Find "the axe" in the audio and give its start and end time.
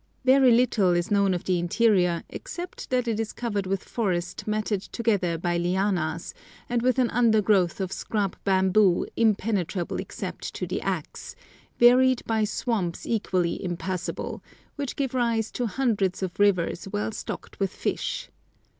10.65-11.35